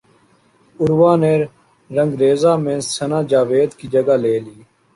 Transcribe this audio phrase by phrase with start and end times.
[0.79, 1.33] عروہ نے
[1.89, 4.57] رنگریزا میں ثناء جاوید کی جگہ لے لی